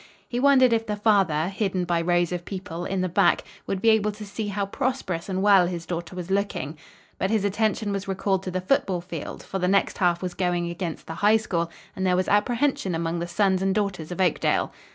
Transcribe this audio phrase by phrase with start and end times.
[0.27, 3.91] He wondered if the father, hidden by rows of people, in the back, would be
[3.91, 6.75] able to see how prosperous and well his daughter was looking.
[7.19, 10.71] But his attention was recalled to the football field, for the next half was going
[10.71, 14.73] against the High School, and there was apprehension among the sons and daughters of Oakdale.